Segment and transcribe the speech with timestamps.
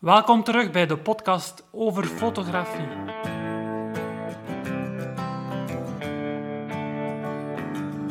[0.00, 2.86] Welkom terug bij de podcast over fotografie.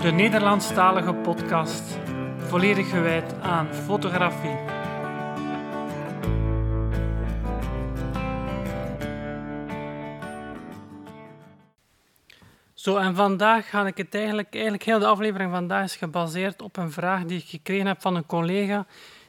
[0.01, 1.97] De Nederlandstalige podcast,
[2.37, 4.55] volledig gewijd aan fotografie.
[12.73, 16.77] Zo, en vandaag ga ik het eigenlijk, eigenlijk heel de aflevering vandaag is gebaseerd op
[16.77, 18.85] een vraag die ik gekregen heb van een collega.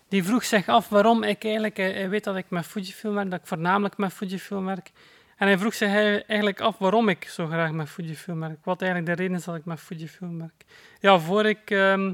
[0.09, 3.31] Die vroeg zich af waarom ik eigenlijk, hij hij weet dat ik met Fujifilm werk,
[3.31, 4.91] dat ik voornamelijk met Fujifilm werk.
[5.37, 8.65] En hij vroeg zich eigenlijk af waarom ik zo graag met Fujifilm werk.
[8.65, 10.65] Wat eigenlijk de reden is dat ik met Fujifilm werk.
[11.01, 12.13] Ja, voor ik ehm,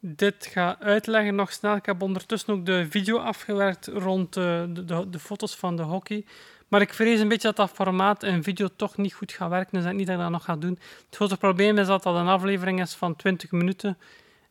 [0.00, 1.76] dit ga uitleggen, nog snel.
[1.76, 5.82] Ik heb ondertussen ook de video afgewerkt rond eh, de, de, de foto's van de
[5.82, 6.24] hockey.
[6.68, 9.72] Maar ik vrees een beetje dat dat formaat in video toch niet goed gaat werken.
[9.72, 10.78] Dus dat niet dat ik dat nog ga doen.
[11.06, 13.98] Het grote probleem is dat dat een aflevering is van 20 minuten.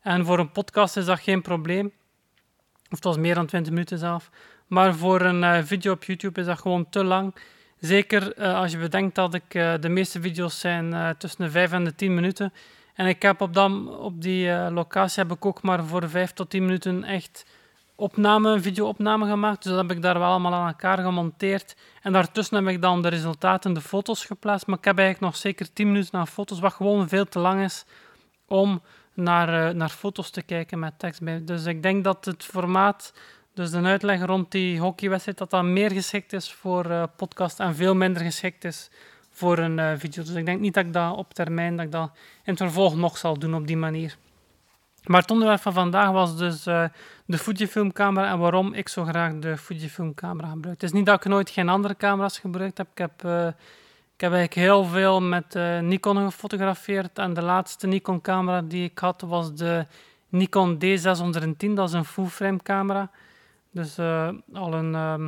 [0.01, 1.91] En voor een podcast is dat geen probleem.
[2.89, 4.29] Of het was meer dan 20 minuten zelf.
[4.67, 7.35] Maar voor een eh, video op YouTube is dat gewoon te lang.
[7.79, 11.71] Zeker eh, als je bedenkt dat ik eh, de meeste video's zijn tussen de 5
[11.71, 12.53] en de 10 minuten.
[12.93, 16.49] En ik heb op, dan, op die locatie heb ik ook maar voor 5 tot
[16.49, 17.45] 10 minuten echt
[17.95, 19.63] opname, video-opname gemaakt.
[19.63, 21.75] Dus dat heb ik daar wel allemaal aan elkaar gemonteerd.
[22.01, 24.67] En daartussen heb ik dan de resultaten, de foto's geplaatst.
[24.67, 27.63] Maar ik heb eigenlijk nog zeker 10 minuten aan foto's, wat gewoon veel te lang
[27.63, 27.85] is
[28.47, 28.81] om
[29.15, 31.43] naar, eh, naar foto's te kijken met tekst bij.
[31.43, 33.13] Dus ik denk dat het formaat,
[33.53, 37.75] dus de uitleg rond die hockeywedstrijd, dat dat meer geschikt is voor eh, podcast en
[37.75, 38.89] veel minder geschikt is
[39.29, 40.23] voor een eh, video.
[40.23, 42.95] Dus ik denk niet dat ik dat op termijn, dat ik dat in het vervolg
[42.95, 44.17] nog zal doen op die manier.
[45.03, 46.63] Maar het onderwerp van vandaag was dus
[47.25, 50.73] de Fujifilm-camera en waarom ik zo graag de Fujifilm-camera gebruik.
[50.73, 52.87] Het is niet dat ik nooit geen andere camera's gebruikt heb.
[52.91, 53.23] Ik heb,
[54.15, 57.19] ik heb eigenlijk heel veel met eh, Nikon gefotografeerd.
[57.19, 59.85] En de laatste Nikon-camera die ik had was de
[60.29, 61.73] Nikon D610.
[61.73, 63.09] Dat is een full-frame camera.
[63.71, 65.25] Dus eh, al een, ehm,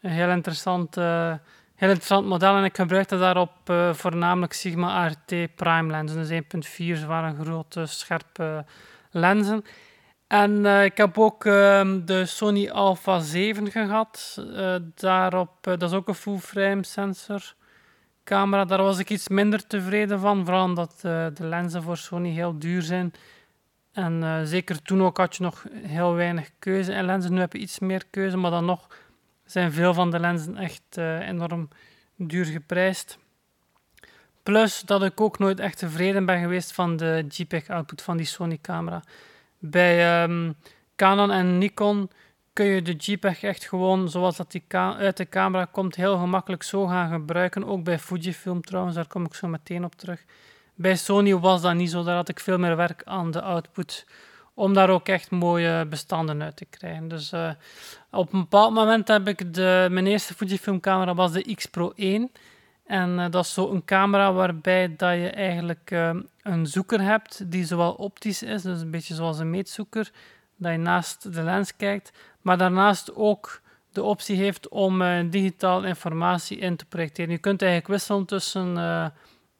[0.00, 1.34] een heel, interessant, eh,
[1.74, 2.56] heel interessant model.
[2.56, 3.52] En ik gebruikte daarop
[3.92, 6.16] voornamelijk Sigma RT prime lenzen.
[6.16, 8.64] Dus 1.4 zware, grote, scherpe
[9.10, 9.64] lenzen.
[10.26, 14.44] En ik heb ook ehm, de Sony Alpha 7 gehad.
[14.54, 17.54] Eh, daarop, dat is ook een full frame sensor
[18.26, 18.64] camera.
[18.64, 20.44] Daar was ik iets minder tevreden van.
[20.44, 23.12] Vooral omdat eh, de lenzen voor Sony heel duur zijn.
[23.92, 27.32] En eh, zeker toen ook had je nog heel weinig keuze in lenzen.
[27.32, 28.88] Nu heb je iets meer keuze, maar dan nog
[29.44, 31.68] zijn veel van de lenzen echt eh, enorm
[32.16, 33.18] duur geprijsd.
[34.42, 39.02] Plus dat ik ook nooit echt tevreden ben geweest van de JPEG-output van die Sony-camera.
[39.58, 40.52] Bij ehm,
[40.96, 42.10] Canon en Nikon
[42.56, 46.62] kun je de JPEG echt gewoon, zoals dat die uit de camera komt, heel gemakkelijk
[46.62, 47.64] zo gaan gebruiken.
[47.64, 50.24] Ook bij Fujifilm trouwens, daar kom ik zo meteen op terug.
[50.74, 54.06] Bij Sony was dat niet zo, daar had ik veel meer werk aan de output.
[54.54, 57.08] Om daar ook echt mooie bestanden uit te krijgen.
[57.08, 57.50] Dus eh,
[58.10, 61.92] op een bepaald moment heb ik de, mijn eerste Fujifilm camera was de X Pro
[61.96, 62.30] 1.
[62.86, 66.10] En eh, dat is zo een camera waarbij dat je eigenlijk eh,
[66.42, 70.10] een zoeker hebt die zowel optisch is, dus een beetje zoals een meetzoeker,
[70.56, 73.60] dat je naast de lens kijkt, maar daarnaast ook
[73.92, 77.30] de optie heeft om eh, digitaal informatie in te projecteren.
[77.30, 79.06] Je kunt eigenlijk wisselen tussen eh,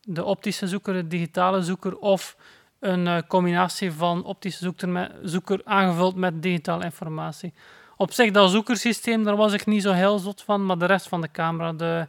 [0.02, 2.36] de optische zoeker, de digitale zoeker of
[2.80, 7.54] een eh, combinatie van optische zoeker, met, zoeker aangevuld met digitale informatie.
[7.96, 11.08] Op zich, dat zoekersysteem, daar was ik niet zo heel zot van, maar de rest
[11.08, 12.06] van de camera, de,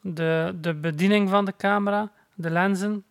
[0.00, 3.04] de, de bediening van de camera, de lenzen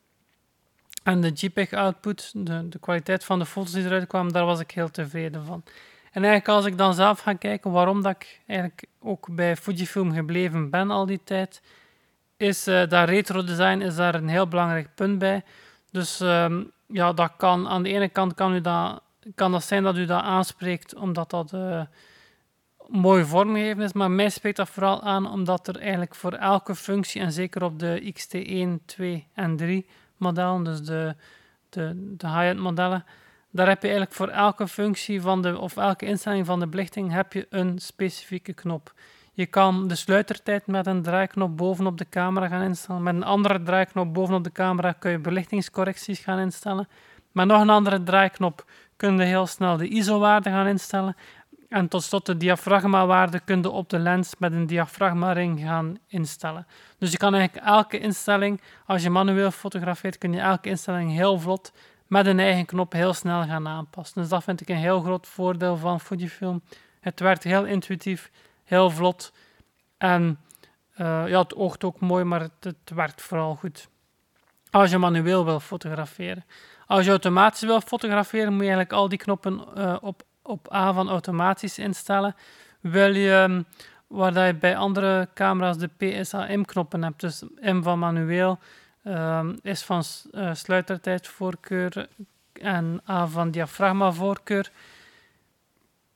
[1.03, 4.71] en de JPEG-output, de, de kwaliteit van de foto's die eruit kwamen, daar was ik
[4.71, 5.63] heel tevreden van.
[6.11, 10.13] En eigenlijk als ik dan zelf ga kijken waarom dat ik eigenlijk ook bij Fujifilm
[10.13, 11.61] gebleven ben al die tijd,
[12.37, 15.43] is eh, dat retro design is daar een heel belangrijk punt bij.
[15.91, 19.01] Dus ehm, ja, dat kan, aan de ene kant kan, u dat,
[19.35, 21.81] kan dat zijn dat u dat aanspreekt omdat dat eh,
[22.87, 27.21] mooi vormgegeven is, maar mij spreekt dat vooral aan omdat er eigenlijk voor elke functie,
[27.21, 29.85] en zeker op de XT1, 2 en 3
[30.63, 31.15] dus de,
[31.69, 33.05] de, de high-end modellen,
[33.51, 37.11] daar heb je eigenlijk voor elke functie van de, of elke instelling van de belichting
[37.11, 38.93] heb je een specifieke knop.
[39.33, 43.03] Je kan de sluitertijd met een draaiknop bovenop de camera gaan instellen.
[43.03, 46.87] Met een andere draaiknop bovenop de camera kun je belichtingscorrecties gaan instellen.
[47.31, 48.65] Met nog een andere draaiknop
[48.95, 51.15] kun je heel snel de ISO-waarde gaan instellen.
[51.73, 56.67] En tot slot de diafragma-waarde kun je op de lens met een diafragma-ring gaan instellen.
[56.97, 61.39] Dus je kan eigenlijk elke instelling, als je manueel fotografeert, kun je elke instelling heel
[61.39, 61.71] vlot
[62.07, 64.21] met een eigen knop heel snel gaan aanpassen.
[64.21, 66.61] Dus dat vind ik een heel groot voordeel van Fujifilm.
[66.99, 68.31] Het werkt heel intuïtief,
[68.63, 69.33] heel vlot.
[69.97, 70.39] En
[70.97, 73.87] uh, ja, het oogt ook mooi, maar het, het, werkt vooral goed.
[74.71, 76.45] Als je manueel wil fotograferen.
[76.87, 80.93] Als je automatisch wil fotograferen, moet je eigenlijk al die knoppen uh, op, op A
[80.93, 82.35] van automatisch instellen.
[82.79, 83.65] Wil je um,
[84.07, 87.19] waar je bij andere camera's de PSAM-knoppen hebt.
[87.19, 88.59] Dus M van manueel,
[89.61, 92.07] is van uh, sluitertijdvoorkeur
[92.53, 94.71] en A van diafragmavoorkeur.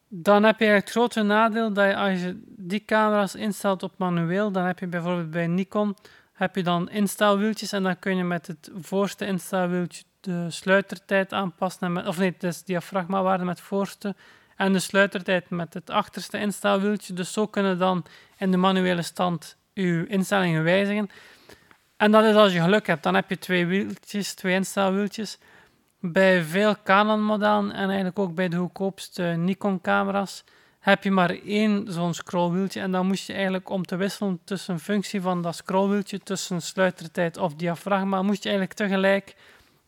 [0.08, 4.52] Dan heb je het grote nadeel dat je als je die camera's instelt op manueel,
[4.52, 5.96] dan heb je bijvoorbeeld bij Nikon
[6.38, 12.08] heb je dan instelwieltjes en dan kun je met het voorste instelwieltje de sluitertijd aanpassen.
[12.08, 14.16] Of nee, het is diafragmawaarde met voorste
[14.56, 17.14] en de sluitertijd met het achterste instelwieltje.
[17.14, 18.06] Dus zo kunnen dan
[18.38, 21.10] in de manuele stand je instellingen wijzigen.
[21.98, 23.04] En dat is als je geluk hebt.
[23.04, 25.38] Dan heb je twee wieltjes, twee instelwieltjes.
[26.00, 30.44] Bij veel Canon-modellen en eigenlijk ook bij de goedkoopste Nikon-camera's
[30.80, 32.82] heb je maar één zo'n scrollwieltje.
[32.82, 37.38] En dan moest je eigenlijk om te wisselen tussen functie van dat scrollwieltje, tussen sluitertijd
[37.38, 39.36] of diafragma, moest je eigenlijk tegelijk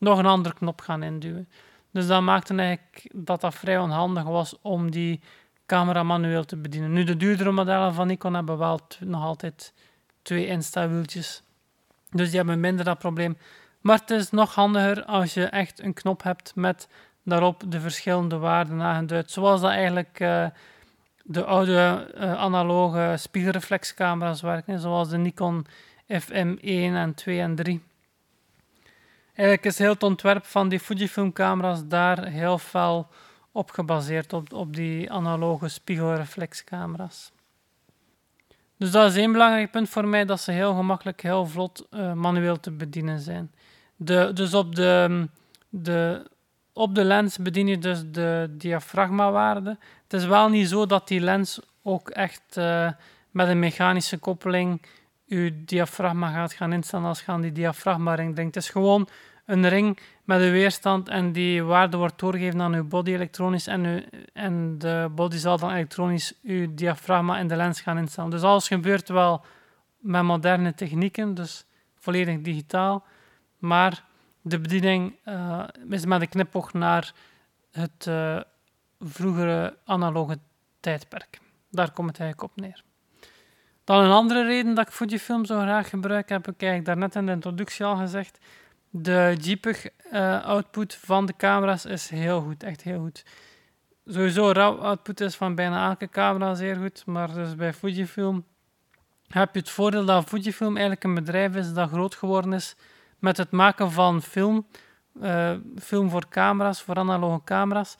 [0.00, 1.48] nog een andere knop gaan induwen.
[1.90, 5.20] Dus dat maakte eigenlijk dat dat vrij onhandig was om die
[5.66, 6.92] camera manueel te bedienen.
[6.92, 9.74] Nu, de duurdere modellen van Nikon hebben wel nog altijd
[10.22, 11.42] twee instawieltjes.
[12.10, 13.36] Dus die hebben minder dat probleem.
[13.80, 16.88] Maar het is nog handiger als je echt een knop hebt met
[17.22, 19.30] daarop de verschillende waarden aangeduid.
[19.30, 20.46] Zoals dat eigenlijk uh,
[21.22, 25.66] de oude uh, analoge spiegelreflexcamera's werken, zoals de Nikon
[26.12, 27.82] FM1 en 2 en 3.
[29.40, 33.08] Eigenlijk is heel het ontwerp van die Fujifilm-camera's daar heel fel
[33.52, 37.32] op gebaseerd, op, op die analoge spiegelreflexcamera's.
[38.76, 42.12] Dus dat is één belangrijk punt voor mij, dat ze heel gemakkelijk, heel vlot uh,
[42.12, 43.52] manueel te bedienen zijn.
[43.96, 45.28] De, dus op de,
[45.68, 46.26] de,
[46.72, 49.78] op de lens bedien je dus de diafragmawaarde.
[50.02, 52.90] Het is wel niet zo dat die lens ook echt uh,
[53.30, 54.82] met een mechanische koppeling
[55.36, 58.54] je diafragma gaat gaan instellen als je aan die diafragma-ring denkt.
[58.54, 59.08] Het is gewoon
[59.46, 64.04] een ring met een weerstand en die waarde wordt doorgegeven aan uw body elektronisch en,
[64.32, 68.30] en de body zal dan elektronisch uw diafragma in de lens gaan instellen.
[68.30, 69.44] Dus alles gebeurt wel
[69.98, 73.04] met moderne technieken, dus volledig digitaal,
[73.58, 74.04] maar
[74.42, 77.12] de bediening uh, is met een knipoog naar
[77.72, 78.40] het uh,
[79.00, 80.38] vroegere analoge
[80.80, 81.40] tijdperk.
[81.70, 82.82] Daar komt het eigenlijk op neer.
[83.90, 87.26] Dan een andere reden dat ik Fujifilm zo graag gebruik, heb ik eigenlijk daarnet in
[87.26, 88.38] de introductie al gezegd.
[88.90, 93.24] De JPEG-output uh, van de camera's is heel goed, echt heel goed.
[94.06, 98.44] Sowieso RAW-output is van bijna elke camera zeer goed, maar dus bij Fujifilm
[99.28, 102.76] heb je het voordeel dat Fujifilm eigenlijk een bedrijf is dat groot geworden is
[103.18, 104.66] met het maken van film,
[105.22, 107.96] uh, film voor camera's, voor analoge camera's.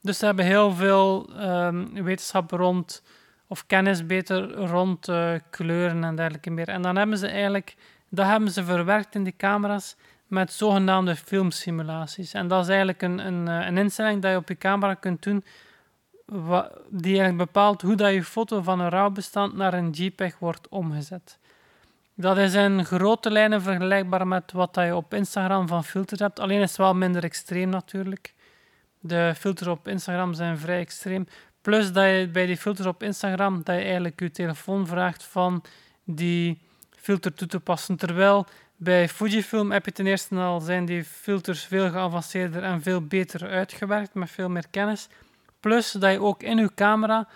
[0.00, 3.02] Dus ze hebben heel veel um, wetenschap rond,
[3.52, 5.08] of kennis beter rond
[5.50, 6.68] kleuren en dergelijke meer.
[6.68, 7.76] En dan hebben ze eigenlijk,
[8.08, 9.96] dat hebben ze verwerkt in die camera's
[10.26, 12.32] met zogenaamde filmsimulaties.
[12.32, 15.22] En dat is eigenlijk een, een, eh, een instelling dat je op je camera kunt
[15.22, 15.44] doen,
[16.88, 21.38] die eigenlijk bepaalt hoe dat je foto van een RAW-bestand naar een JPEG wordt omgezet.
[22.14, 26.40] Dat is in grote lijnen vergelijkbaar met wat je op Instagram van filters hebt.
[26.40, 28.34] Alleen is het wel minder extreem natuurlijk.
[29.00, 31.26] De filters op Instagram zijn vrij extreem.
[31.62, 35.64] Plus dat je bij die filters op Instagram dat je eigenlijk je telefoon vraagt van
[36.04, 36.58] die
[36.96, 37.96] filter toe te passen.
[37.96, 43.06] Terwijl bij Fujifilm heb je ten eerste al zijn die filters veel geavanceerder en veel
[43.06, 45.08] beter uitgewerkt met veel meer kennis.
[45.60, 47.28] Plus dat je ook in je camera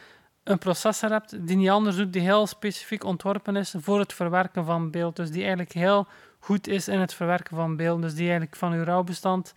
[0.44, 4.64] een processor hebt die niet anders doet, die heel specifiek ontworpen is voor het verwerken
[4.64, 5.16] van beeld.
[5.16, 6.06] Dus die eigenlijk heel
[6.38, 8.02] goed is in het verwerken van beeld.
[8.02, 9.54] Dus die eigenlijk van uw rouwbestand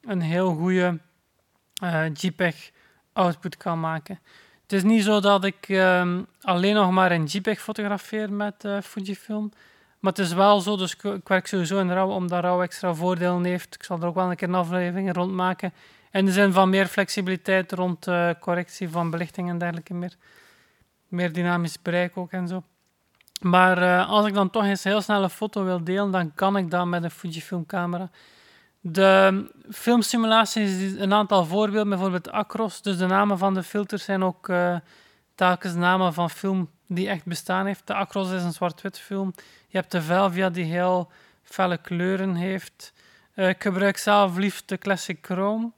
[0.00, 0.98] een heel goede
[1.82, 2.70] uh, JPEG
[3.16, 4.18] output kan maken.
[4.62, 8.80] Het is niet zo dat ik uh, alleen nog maar in JPEG fotografeer met uh,
[8.80, 9.52] Fujifilm.
[9.98, 13.44] Maar het is wel zo, dus ik werk sowieso in RAW, omdat RAW extra voordelen
[13.44, 13.74] heeft.
[13.74, 15.72] Ik zal er ook wel een keer een aflevering rond maken.
[16.10, 20.14] In de zin van meer flexibiliteit rond uh, correctie van belichting en dergelijke meer.
[21.08, 22.62] Meer dynamisch bereik ook en zo.
[23.40, 26.56] Maar uh, als ik dan toch eens heel snel een foto wil delen, dan kan
[26.56, 28.10] ik dat met een Fujifilm camera.
[28.88, 32.82] De filmsimulaties, een aantal voorbeelden, bijvoorbeeld Acros.
[32.82, 34.76] Dus de namen van de filters zijn ook uh,
[35.34, 37.86] telkens namen van film die echt bestaan heeft.
[37.86, 39.32] De Acros is een zwart-wit film.
[39.68, 41.10] Je hebt de Velvia die heel
[41.42, 42.92] felle kleuren heeft.
[43.34, 45.70] Uh, ik gebruik zelf liefst de Classic Chrome.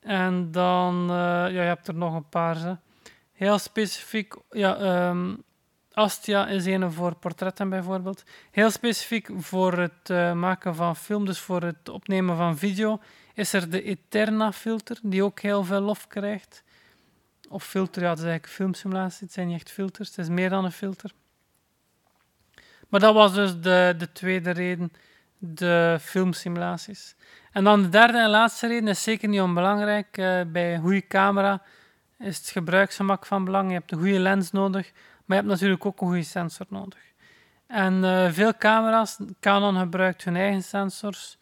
[0.00, 2.78] En dan, uh, ja, je hebt er nog een paar.
[3.32, 5.42] Heel specifiek, ja, um,
[5.92, 8.24] Astia is een voor portretten bijvoorbeeld.
[8.50, 13.00] Heel specifiek voor het uh, maken van film, dus voor het opnemen van video,
[13.34, 16.62] is er de Eterna filter, die ook heel veel lof krijgt.
[17.48, 20.50] Of filter, ja, het is eigenlijk filmsimulatie, het zijn niet echt filters, het is meer
[20.50, 21.10] dan een filter.
[22.88, 24.92] Maar dat was dus de, de tweede reden,
[25.38, 27.14] de filmsimulaties.
[27.52, 30.18] En dan de derde en laatste reden is zeker niet onbelangrijk.
[30.18, 31.62] Uh, bij een goede camera
[32.18, 33.68] is het gebruiksgemak van belang.
[33.68, 34.92] Je hebt een goede lens nodig,
[35.24, 37.00] Maar je hebt natuurlijk ook een goede sensor nodig.
[37.66, 41.38] En uh, veel camera's, Canon gebruikt hun eigen sensors.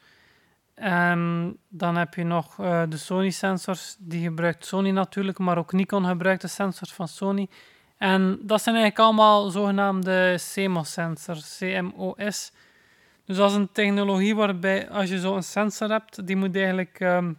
[0.75, 6.05] En dan heb je nog uh, de Sony-sensors, die gebruikt Sony natuurlijk, maar ook Nikon
[6.05, 7.49] gebruikt de sensors van Sony.
[7.97, 12.53] En dat zijn eigenlijk allemaal zogenaamde CMOS-sensors, CMOS.
[13.25, 17.39] Dus dat is een technologie waarbij als je zo'n sensor hebt, die moet eigenlijk um,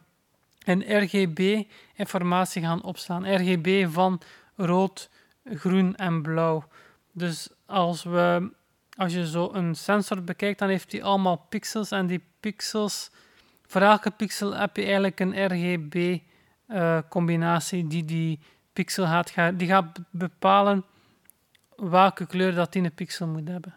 [0.63, 1.63] in RGB
[1.95, 3.36] informatie gaan opslaan.
[3.36, 4.21] RGB van
[4.55, 5.10] rood,
[5.45, 6.67] groen en blauw.
[7.12, 8.51] Dus als, we,
[8.98, 13.12] als je zo een sensor bekijkt, dan heeft die allemaal pixels en die pixels,
[13.67, 18.39] voor elke pixel heb je eigenlijk een RGB-combinatie uh, die die
[18.74, 20.86] pixel gaat, die gaat bepalen
[21.75, 23.75] welke kleur dat die een pixel moet hebben.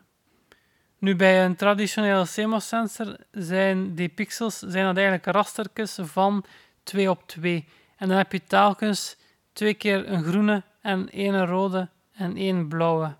[0.99, 6.45] Nu, bij een traditionele CMOS-sensor zijn die pixels zijn dat eigenlijk rastertjes van
[6.83, 7.69] 2 op 2.
[7.97, 9.17] En dan heb je telkens
[9.53, 13.17] twee keer een groene en één rode en één blauwe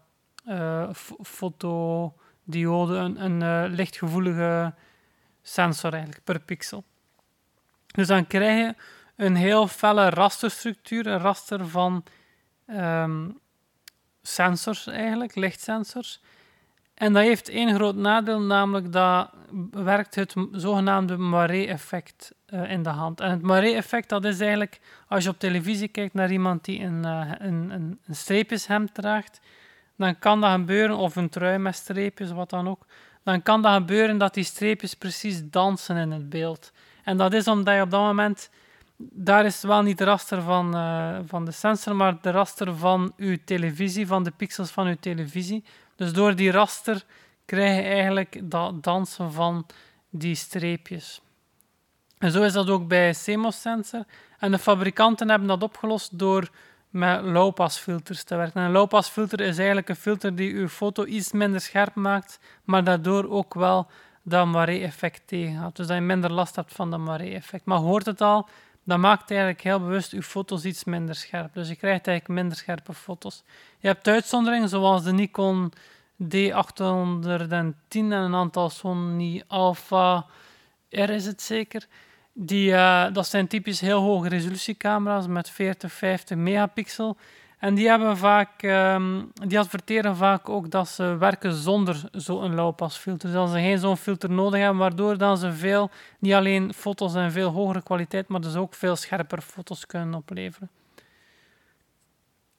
[0.47, 0.89] uh,
[1.23, 4.75] fotodiode, een, een uh, lichtgevoelige
[5.43, 6.85] sensor eigenlijk per pixel.
[7.87, 8.75] Dus dan krijg je
[9.17, 12.05] een heel felle rasterstructuur, een raster van
[12.67, 13.41] um,
[14.23, 16.23] sensors eigenlijk, lichtsensors.
[16.95, 19.31] En dat heeft één groot nadeel, namelijk dat
[19.71, 23.21] werkt het zogenaamde Maré-effect uh, in de hand.
[23.21, 27.07] En het Maré-effect, dat is eigenlijk, als je op televisie kijkt naar iemand die een,
[27.07, 29.41] uh, een, een, streepjeshemd draagt,
[29.97, 32.87] dan kan dat gebeuren, of een trui met streepjes, wat dan ook,
[33.23, 36.73] dan kan dat gebeuren dat die streepjes precies dansen in het beeld.
[37.05, 38.51] En dat is omdat je op dat moment,
[38.97, 43.13] daar is wel niet de raster van, uh, van de sensor, maar de raster van
[43.17, 45.65] uw televisie, van de pixels van uw televisie.
[45.97, 47.05] Dus door die raster
[47.45, 49.67] krijg je eigenlijk dat dansen van
[50.11, 51.21] die streepjes.
[52.19, 54.05] En zo is dat ook bij CMOS-sensor.
[54.39, 56.51] En de fabrikanten hebben dat opgelost door
[56.91, 58.63] met low-pass-filters te werken.
[58.63, 63.31] een low-pass-filter is eigenlijk een filter die uw foto iets minder scherp maakt, maar daardoor
[63.31, 63.87] ook wel
[64.23, 65.77] dat marée-effect tegenhoudt.
[65.77, 67.65] Dus dat je minder last hebt van dat marée-effect.
[67.65, 68.49] Maar hoort het al,
[68.85, 71.55] dat maakt eigenlijk heel bewust uw foto's iets minder scherp.
[71.55, 73.43] Dus je krijgt eigenlijk minder scherpe foto's.
[73.79, 75.73] Je hebt uitzonderingen zoals de Nikon
[76.23, 80.27] D810 en een aantal Sony Alpha
[80.91, 81.87] R is het zeker.
[82.33, 87.17] Die, uh, dat zijn typisch heel hoge resolutiecamera's met 40, 50 megapixel.
[87.65, 93.29] En die, hebben vaak, um, die adverteren vaak ook dat ze werken zonder zo'n low-pass-filter.
[93.29, 97.15] Dus dat ze geen zo'n filter nodig hebben, waardoor dan ze veel, niet alleen foto's
[97.15, 100.71] en veel hogere kwaliteit, maar dus ook veel scherper foto's kunnen opleveren.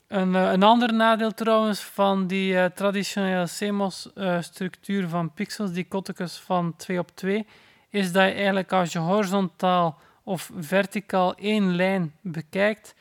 [0.08, 6.38] Een, uh, een ander nadeel trouwens van die uh, traditionele CMOS-structuur van pixels, die kottekes
[6.38, 7.46] van 2 op 2,
[7.90, 12.96] is dat je eigenlijk als je horizontaal of verticaal één lijn bekijkt,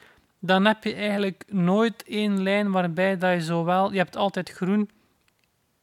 [0.47, 4.91] dan heb je eigenlijk nooit één lijn waarbij dat je zowel, je hebt altijd groen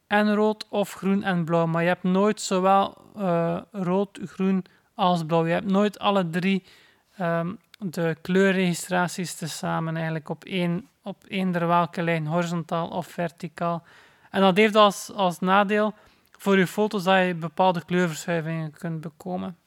[0.08, 4.66] en rood of groen en blauw, maar je hebt nooit zowel uh, rood, groen
[4.96, 5.46] als blauw.
[5.46, 6.64] Je hebt nooit alle drie
[7.20, 13.84] um, de kleurregistraties tezamen eigenlijk op één, op eender welke lijn, horizontaal of verticaal.
[14.30, 15.94] En dat heeft als, als nadeel
[16.32, 19.58] voor je foto's dat je bepaalde kleurverschuivingen kunt bekomen.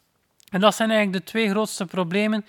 [0.51, 2.45] En dat zijn eigenlijk de twee grootste problemen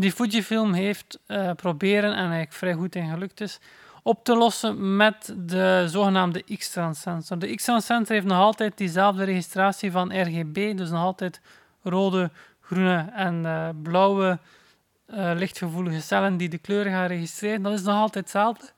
[0.00, 3.58] die Fujifilm heeft uh, proberen, en eigenlijk vrij goed in gelukt is,
[4.02, 7.38] op te lossen met de zogenaamde X-trans sensor.
[7.38, 11.40] De X-trans sensor heeft nog altijd diezelfde registratie van RGB, dus nog altijd
[11.82, 12.30] rode,
[12.60, 14.38] groene en uh, blauwe
[15.06, 17.62] uh, lichtgevoelige cellen die de kleuren gaan registreren.
[17.62, 18.70] Dat is nog altijd hetzelfde.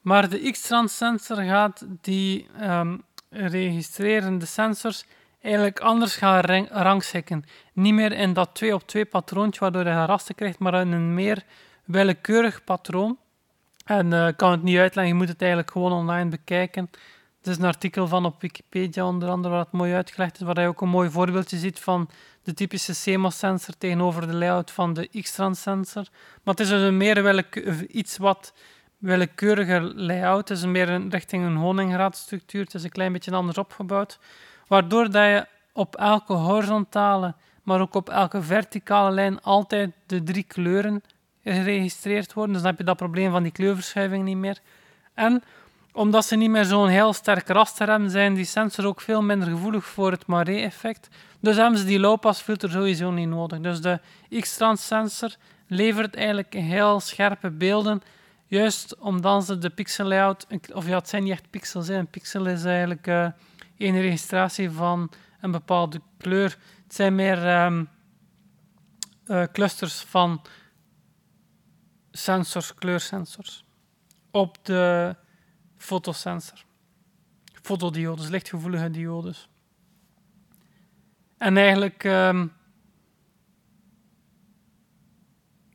[0.00, 5.04] Maar de X-trans sensor gaat die um, registrerende sensors
[5.42, 7.44] eigenlijk anders gaan rangschikken.
[7.72, 10.92] Niet meer in dat 2 op 2 patroontje waardoor je een raster krijgt, maar in
[10.92, 11.44] een meer
[11.84, 13.18] willekeurig patroon.
[13.84, 16.90] En uh, ik kan het niet uitleggen, je moet het eigenlijk gewoon online bekijken.
[17.38, 20.60] Het is een artikel van op Wikipedia onder andere waar het mooi uitgelegd is, waar
[20.60, 22.10] je ook een mooi voorbeeldje ziet van
[22.42, 26.06] de typische CMOS-sensor tegenover de layout van de X-trans-sensor.
[26.42, 27.44] Maar het is dus een meer
[27.88, 28.52] iets wat
[28.98, 30.48] willekeuriger layout.
[30.48, 32.64] Het is meer richting een honingraadstructuur.
[32.64, 34.18] Het is een klein beetje anders opgebouwd.
[34.72, 40.42] Waardoor dat je op elke horizontale, maar ook op elke verticale lijn altijd de drie
[40.42, 41.02] kleuren
[41.44, 42.52] geregistreerd worden.
[42.52, 44.58] Dus dan heb je dat probleem van die kleurverschuiving niet meer.
[45.14, 45.42] En
[45.92, 49.48] omdat ze niet meer zo'n heel sterk raster hebben, zijn die sensors ook veel minder
[49.48, 51.08] gevoelig voor het marée-effect.
[51.40, 53.60] Dus hebben ze die low-pass-filter sowieso niet nodig.
[53.60, 54.00] Dus de
[54.40, 55.34] X-trans sensor
[55.66, 58.02] levert eigenlijk heel scherpe beelden,
[58.46, 62.46] juist omdat ze de pixel layout, of ja, het zijn niet echt pixels, een pixel
[62.46, 63.26] is eigenlijk uh,
[63.76, 65.10] een registratie van
[65.40, 66.58] een bepaalde kleur.
[66.82, 67.88] Het zijn meer um,
[69.26, 70.42] uh, clusters van
[72.10, 73.64] sensors, kleursensors,
[74.30, 75.16] op de
[75.76, 76.64] fotosensor.
[77.62, 79.48] Fotodiodes, lichtgevoelige diodes.
[81.38, 82.46] En eigenlijk, ehm,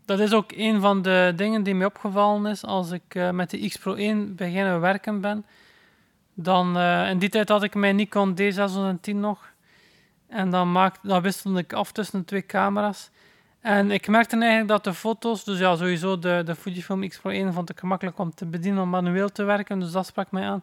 [0.06, 3.50] dat is ook een van de dingen die mij opgevallen is als ik uh, met
[3.50, 5.46] de X Pro 1 beginnen werken ben.
[6.40, 9.52] Dan, uh, in die tijd had ik mijn Nikon D610 nog.
[10.28, 13.10] En dan, maakte, dan wisselde ik af tussen de twee camera's.
[13.62, 17.32] En ik merkte eigenlijk dat de foto's, dus ja, sowieso de, de Fujifilm X Pro
[17.32, 20.44] 1 vond ik gemakkelijk om te bedienen, om manueel te werken, dus dat sprak mij
[20.44, 20.62] aan.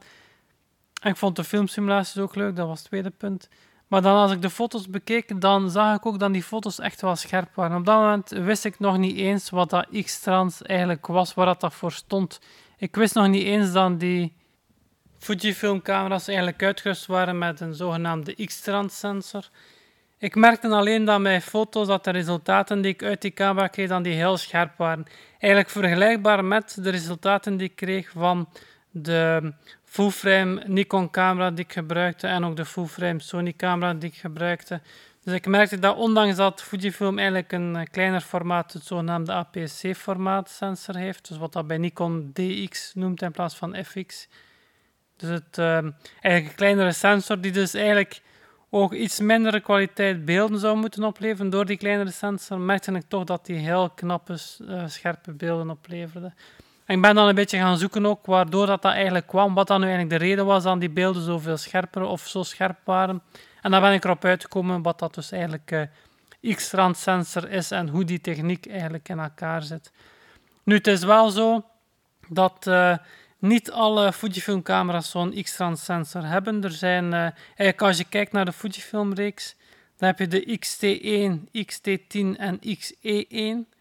[1.02, 3.48] En ik vond de filmsimulaties ook leuk, dat was het tweede punt.
[3.86, 7.00] Maar dan als ik de foto's bekeek, dan zag ik ook dat die foto's echt
[7.00, 7.76] wel scherp waren.
[7.76, 11.60] Op dat moment wist ik nog niet eens wat dat X-trans eigenlijk was, waar dat,
[11.60, 12.40] dat voor stond.
[12.76, 14.36] Ik wist nog niet eens dat die
[15.24, 19.48] Fujifilm-camera's eigenlijk uitgerust waren met een zogenaamde X-trans sensor.
[20.18, 23.88] Ik merkte alleen dat mijn foto's, dat de resultaten die ik uit die camera kreeg,
[23.88, 25.06] dan die heel scherp waren.
[25.38, 28.48] Eigenlijk vergelijkbaar met de resultaten die ik kreeg van
[28.90, 29.52] de
[29.84, 34.80] full-frame Nikon camera die ik gebruikte en ook de full-frame Sony camera die ik gebruikte.
[35.22, 39.96] Dus ik merkte dat ondanks dat Fujifilm eigenlijk een eh, kleiner formaat, het zogenaamde APS-C
[39.96, 44.28] formaat sensor heeft, dus wat dat bij Nikon DX noemt in plaats van FX.
[45.24, 48.20] Dus het, uh, eigenlijk een kleinere sensor die dus eigenlijk
[48.70, 51.50] ook iets mindere kwaliteit beelden zou moeten opleveren.
[51.50, 56.32] Door die kleinere sensor merkte ik toch dat die heel knappe, uh, scherpe beelden opleverde.
[56.84, 59.66] En ik ben dan een beetje gaan zoeken ook waardoor dat, dat eigenlijk kwam, wat
[59.66, 63.22] dan nu eigenlijk de reden was dat die beelden zoveel scherper of zo scherp waren.
[63.62, 65.70] En dan ben ik erop uitgekomen wat dat dus eigenlijk
[66.40, 69.92] uh, X-rand sensor is en hoe die techniek eigenlijk in elkaar zit.
[70.62, 71.64] Nu, het is wel zo
[72.28, 72.96] dat uh,
[73.38, 76.64] niet alle Fujifilm-camera's zo'n X-trans sensor hebben.
[76.64, 79.56] Er zijn, uh, eigenlijk als je kijkt naar de Fujifilm-reeks,
[79.96, 83.72] dan heb je de XT1, XT10 en XE1.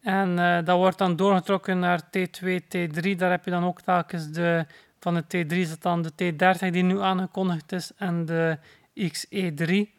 [0.00, 3.16] En uh, dat wordt dan doorgetrokken naar T2, T3.
[3.16, 4.66] Daar heb je dan ook telkens de,
[5.00, 8.58] van de T3 zit dan de T30 die nu aangekondigd is en de
[8.98, 9.94] XE3.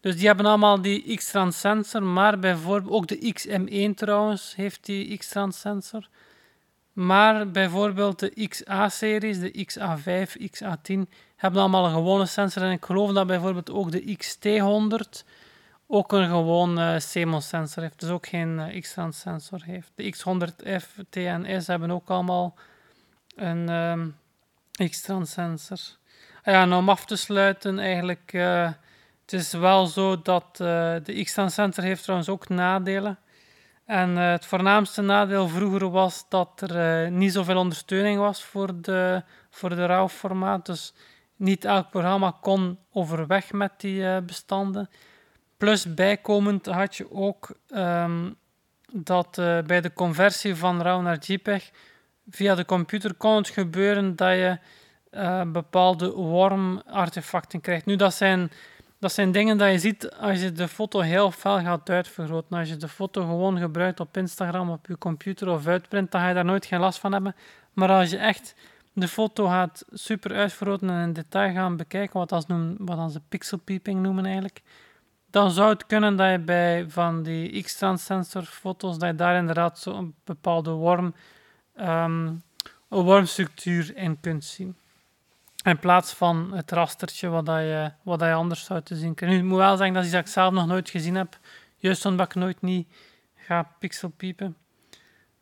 [0.00, 5.16] Dus die hebben allemaal die X-trans sensor, maar bijvoorbeeld ook de XM1 trouwens heeft die
[5.16, 6.08] X-trans sensor.
[6.98, 12.62] Maar bijvoorbeeld de XA-series, de XA5, XA10, hebben allemaal een gewone sensor.
[12.62, 15.26] En ik geloof dat bijvoorbeeld ook de XT100
[15.86, 18.00] ook een gewoon uh, CMOS sensor heeft.
[18.00, 19.90] Dus ook geen uh, X-trans sensor heeft.
[19.94, 22.54] De X100F, TNS hebben ook allemaal
[23.36, 24.16] een um,
[24.88, 25.78] X-trans sensor.
[26.42, 28.70] Ah ja, om af te sluiten, eigenlijk, uh,
[29.22, 33.18] het is wel zo dat de X-trans sensor heeft trouwens ook nadelen.
[33.88, 38.80] En uh, het voornaamste nadeel vroeger was dat er uh, niet zoveel ondersteuning was voor
[38.80, 40.66] de, voor de RAW-formaat.
[40.66, 40.94] Dus
[41.36, 44.90] niet elk programma kon overweg met die uh, bestanden.
[45.56, 48.36] Plus bijkomend had je ook um,
[48.92, 49.34] dat
[49.66, 51.70] bij de conversie van RAW naar JPEG
[52.30, 54.58] via de computer kon het gebeuren dat je
[55.46, 57.86] bepaalde worm-artefacten krijgt.
[57.86, 58.50] Nu, dat zijn
[58.98, 62.58] dat zijn dingen dat je ziet als je de foto heel fel gaat uitvergroten.
[62.58, 66.28] Als je de foto gewoon gebruikt op Instagram, op je computer of uitprint, dan ga
[66.28, 67.34] je daar nooit geen last van hebben.
[67.72, 68.54] Maar als je echt
[68.92, 73.58] de foto gaat super uitvergroten en in detail gaan bekijken, wat, noemen, wat ze pixel
[73.58, 74.62] peeping noemen eigenlijk,
[75.30, 79.36] dan zou het kunnen dat je bij van die X-trans sensor foto's, dat je daar
[79.36, 81.14] inderdaad zo'n bepaalde worm,
[81.80, 82.42] um,
[82.88, 84.76] een wormstructuur in kunt zien.
[85.68, 89.38] In plaats van het rastertje wat, je, wat je anders zou te zien krijgen.
[89.38, 91.38] Nu, ik moet wel zeggen dat is dat ik zelf nog nooit gezien heb.
[91.76, 92.88] Juist omdat ik nooit niet
[93.36, 94.56] ga pixelpiepen.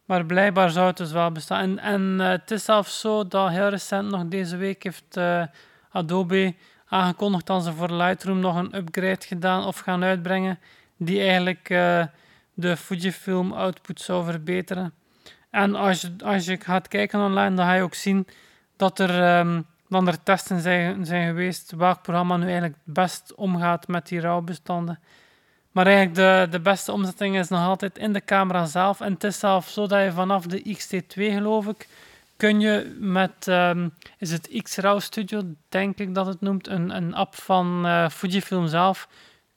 [0.04, 1.60] Maar blijkbaar zou het dus wel bestaan.
[1.60, 5.42] En, en uh, het is zelfs zo dat heel recent nog deze week heeft uh,
[5.90, 6.54] Adobe
[6.86, 10.58] aangekondigd dat ze voor Lightroom nog een upgrade gedaan of gaan uitbrengen.
[10.96, 12.04] Die eigenlijk uh,
[12.54, 14.94] de Fujifilm output zou verbeteren.
[15.50, 18.26] En als je, als je gaat kijken online, dan ga je ook zien
[18.76, 19.38] dat er...
[19.38, 24.08] Um, dan er testen zijn, zijn geweest welk programma nu eigenlijk het best omgaat met
[24.08, 24.98] die RAW-bestanden.
[25.70, 29.00] Maar eigenlijk de, de beste omzetting is nog altijd in de camera zelf.
[29.00, 31.88] En het is zelfs zo dat je vanaf de XT2, geloof ik,
[32.36, 37.14] kun je met, um, is het X-RAW Studio, denk ik dat het noemt, een, een
[37.14, 39.08] app van uh, Fujifilm zelf,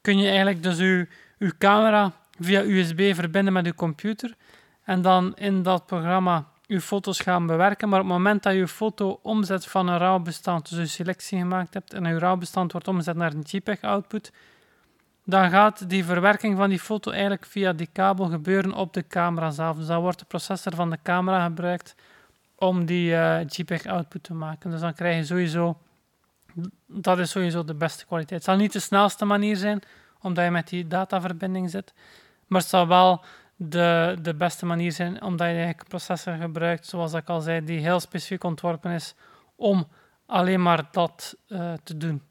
[0.01, 4.35] kun je eigenlijk dus je, uw camera via USB verbinden met je computer.
[4.83, 8.67] En dan in dat programma je foto's gaan bewerken, maar op het moment dat je
[8.67, 13.15] foto omzet van een RAW-bestand, dus je selectie gemaakt hebt en je RAW-bestand wordt omgezet
[13.15, 14.31] naar een JPEG-output,
[15.25, 19.49] dan gaat die verwerking van die foto eigenlijk via die kabel gebeuren op de camera
[19.51, 19.77] zelf.
[19.77, 21.95] Dus dan wordt de processor van de camera gebruikt
[22.55, 24.71] om die uh, JPEG-output te maken.
[24.71, 25.77] Dus dan krijg je sowieso,
[26.85, 28.39] dat is sowieso de beste kwaliteit.
[28.39, 29.81] Het zal niet de snelste manier zijn,
[30.21, 31.93] omdat je met die dataverbinding zit,
[32.47, 33.23] maar het zal wel
[33.61, 37.63] de, de beste manier zijn, omdat je eigenlijk een processor gebruikt, zoals ik al zei,
[37.65, 39.15] die heel specifiek ontworpen is
[39.55, 39.87] om
[40.25, 42.21] alleen maar dat uh, te doen.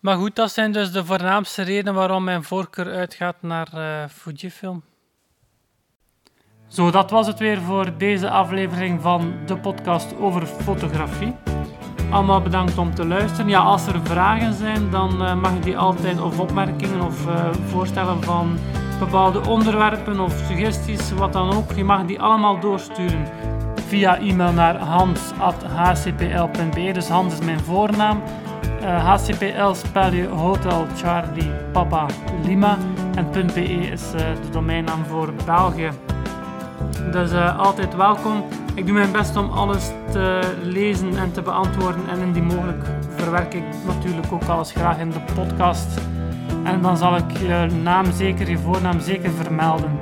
[0.00, 4.82] Maar goed, dat zijn dus de voornaamste redenen waarom mijn voorkeur uitgaat naar uh, Fujifilm.
[6.66, 11.34] Zo, dat was het weer voor deze aflevering van de podcast over fotografie.
[12.10, 13.48] Allemaal bedankt om te luisteren.
[13.48, 17.26] Ja, als er vragen zijn, dan uh, mag je die altijd, of opmerkingen of
[17.68, 18.58] voorstellen van
[18.98, 21.72] bepaalde onderwerpen of suggesties, wat dan ook.
[21.72, 23.26] Je mag die allemaal doorsturen
[23.86, 25.32] via e-mail naar hans.hcpl.be.
[26.92, 28.22] Dus Hans is mijn voornaam.
[28.80, 32.06] Uh, eh, HCPL spel je Hotel Charlie Papa
[32.44, 32.78] Lima.
[33.14, 35.90] En .be is uh, de domeinnaam voor België.
[37.12, 38.44] Dus uh, altijd welkom.
[38.74, 42.08] Ik doe mijn best om alles te lezen en te beantwoorden.
[42.08, 42.84] En indien mogelijk
[43.16, 46.00] verwerk ik natuurlijk ook alles graag in de podcast.
[46.64, 49.98] En dan zal ik je naam zeker, je voornaam zeker vermelden.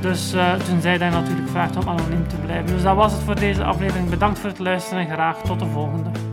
[0.00, 2.66] Dus uh, tenzij dat je natuurlijk vraagt om anoniem te blijven.
[2.66, 4.08] Dus dat was het voor deze aflevering.
[4.10, 6.31] Bedankt voor het luisteren en graag tot de volgende.